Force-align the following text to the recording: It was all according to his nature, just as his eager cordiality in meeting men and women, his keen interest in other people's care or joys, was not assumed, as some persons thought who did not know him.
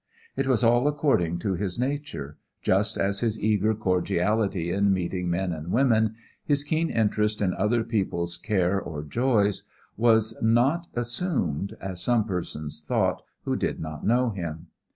It 0.35 0.47
was 0.47 0.63
all 0.63 0.87
according 0.87 1.37
to 1.45 1.53
his 1.53 1.77
nature, 1.77 2.35
just 2.63 2.97
as 2.97 3.19
his 3.19 3.39
eager 3.39 3.75
cordiality 3.75 4.71
in 4.71 4.91
meeting 4.91 5.29
men 5.29 5.51
and 5.53 5.71
women, 5.71 6.15
his 6.43 6.63
keen 6.63 6.89
interest 6.89 7.39
in 7.39 7.53
other 7.53 7.83
people's 7.83 8.35
care 8.35 8.81
or 8.81 9.03
joys, 9.03 9.61
was 9.97 10.35
not 10.41 10.87
assumed, 10.95 11.75
as 11.79 12.01
some 12.01 12.23
persons 12.25 12.83
thought 12.83 13.21
who 13.43 13.55
did 13.55 13.79
not 13.79 14.03
know 14.03 14.31
him. 14.31 14.69